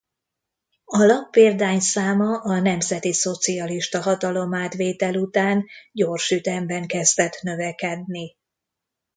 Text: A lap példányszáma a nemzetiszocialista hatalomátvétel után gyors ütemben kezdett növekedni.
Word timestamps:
A 0.85 1.03
lap 1.05 1.31
példányszáma 1.31 2.37
a 2.41 2.59
nemzetiszocialista 2.59 4.01
hatalomátvétel 4.01 5.15
után 5.15 5.65
gyors 5.91 6.31
ütemben 6.31 6.87
kezdett 6.87 7.41
növekedni. 7.41 8.37